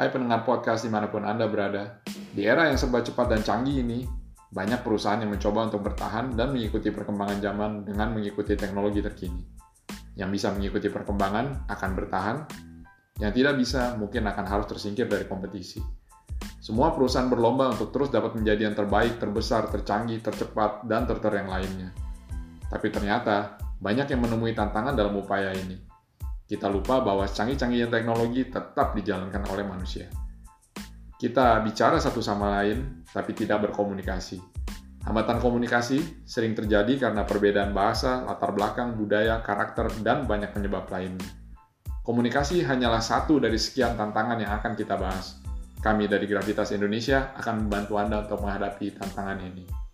Hai 0.00 0.08
pendengar 0.08 0.48
podcast 0.48 0.80
di 0.80 0.88
mana 0.88 1.12
pun 1.12 1.28
Anda 1.28 1.44
berada. 1.44 2.00
Di 2.08 2.48
era 2.48 2.72
yang 2.72 2.80
serba 2.80 3.04
cepat 3.04 3.36
dan 3.36 3.44
canggih 3.44 3.84
ini, 3.84 4.08
banyak 4.48 4.80
perusahaan 4.80 5.20
yang 5.20 5.28
mencoba 5.28 5.68
untuk 5.68 5.84
bertahan 5.84 6.32
dan 6.40 6.56
mengikuti 6.56 6.88
perkembangan 6.88 7.36
zaman 7.44 7.84
dengan 7.84 8.16
mengikuti 8.16 8.56
teknologi 8.56 9.04
terkini. 9.04 9.44
Yang 10.16 10.40
bisa 10.40 10.56
mengikuti 10.56 10.88
perkembangan 10.88 11.68
akan 11.68 11.90
bertahan, 11.92 12.36
yang 13.20 13.28
tidak 13.36 13.60
bisa 13.60 13.92
mungkin 14.00 14.24
akan 14.24 14.48
harus 14.48 14.72
tersingkir 14.72 15.04
dari 15.04 15.28
kompetisi. 15.28 15.84
Semua 16.64 16.96
perusahaan 16.96 17.28
berlomba 17.28 17.68
untuk 17.68 17.92
terus 17.92 18.08
dapat 18.08 18.40
menjadi 18.40 18.72
yang 18.72 18.76
terbaik, 18.80 19.20
terbesar, 19.20 19.68
tercanggih, 19.68 20.24
tercepat, 20.24 20.80
dan 20.88 21.04
terter 21.04 21.44
yang 21.44 21.52
lainnya. 21.52 21.92
Tapi 22.72 22.88
ternyata, 22.88 23.60
banyak 23.76 24.08
yang 24.08 24.24
menemui 24.24 24.56
tantangan 24.56 24.96
dalam 24.96 25.12
upaya 25.20 25.52
ini 25.52 25.89
kita 26.50 26.66
lupa 26.66 26.98
bahwa 26.98 27.22
canggih-canggihnya 27.30 27.86
teknologi 27.86 28.50
tetap 28.50 28.98
dijalankan 28.98 29.46
oleh 29.54 29.62
manusia. 29.62 30.10
Kita 31.14 31.62
bicara 31.62 32.02
satu 32.02 32.18
sama 32.18 32.58
lain, 32.58 33.06
tapi 33.06 33.38
tidak 33.38 33.70
berkomunikasi. 33.70 34.42
Hambatan 35.06 35.38
komunikasi 35.38 36.26
sering 36.26 36.58
terjadi 36.58 37.06
karena 37.06 37.22
perbedaan 37.22 37.70
bahasa, 37.70 38.26
latar 38.26 38.50
belakang, 38.50 38.98
budaya, 38.98 39.38
karakter, 39.46 39.94
dan 40.02 40.26
banyak 40.26 40.50
penyebab 40.50 40.90
lainnya. 40.90 41.28
Komunikasi 42.02 42.66
hanyalah 42.66 42.98
satu 43.04 43.38
dari 43.38 43.54
sekian 43.54 43.94
tantangan 43.94 44.42
yang 44.42 44.50
akan 44.58 44.74
kita 44.74 44.98
bahas. 44.98 45.38
Kami 45.78 46.10
dari 46.10 46.26
Gravitas 46.26 46.74
Indonesia 46.74 47.30
akan 47.38 47.64
membantu 47.64 47.94
Anda 47.94 48.26
untuk 48.26 48.42
menghadapi 48.42 48.98
tantangan 48.98 49.38
ini. 49.46 49.89